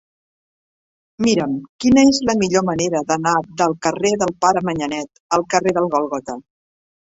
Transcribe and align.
Mira'm 1.25 1.51
quina 1.85 2.05
és 2.13 2.21
la 2.29 2.35
millor 2.39 2.65
manera 2.71 3.03
d'anar 3.13 3.35
del 3.61 3.77
carrer 3.89 4.13
del 4.25 4.35
Pare 4.49 4.67
Manyanet 4.71 5.23
al 5.39 5.49
carrer 5.55 5.77
del 5.81 5.91
Gòlgota. 5.95 6.41